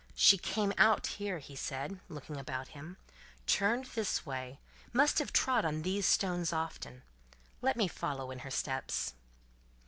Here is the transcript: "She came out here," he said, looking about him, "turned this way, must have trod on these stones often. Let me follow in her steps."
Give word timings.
"She 0.15 0.39
came 0.39 0.73
out 0.79 1.05
here," 1.05 1.37
he 1.37 1.55
said, 1.55 1.99
looking 2.09 2.37
about 2.39 2.69
him, 2.69 2.97
"turned 3.45 3.85
this 3.93 4.25
way, 4.25 4.57
must 4.93 5.19
have 5.19 5.31
trod 5.31 5.63
on 5.63 5.83
these 5.83 6.07
stones 6.07 6.51
often. 6.51 7.03
Let 7.61 7.77
me 7.77 7.87
follow 7.87 8.31
in 8.31 8.39
her 8.39 8.49
steps." 8.49 9.13